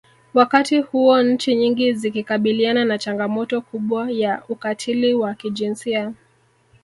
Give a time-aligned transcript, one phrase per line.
[0.33, 6.13] Wakati huo nchi nyingi zikikabiliana na changamoto kubwa ya ukatili wa kijinsia